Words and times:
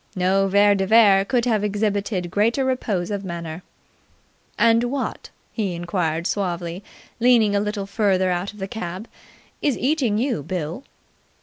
No 0.15 0.47
Vere 0.47 0.73
de 0.73 0.87
Vere 0.87 1.23
could 1.23 1.45
have 1.45 1.63
exhibited 1.63 2.31
greater 2.31 2.65
repose 2.65 3.11
of 3.11 3.23
manner. 3.23 3.61
"And 4.57 4.85
what," 4.85 5.29
he 5.53 5.75
inquired 5.75 6.25
suavely, 6.25 6.83
leaning 7.19 7.55
a 7.55 7.59
little 7.59 7.85
further 7.85 8.31
out 8.31 8.51
of 8.51 8.57
the 8.57 8.67
cab, 8.67 9.07
"is 9.61 9.77
eating 9.77 10.17
you, 10.17 10.41
Bill?" 10.41 10.83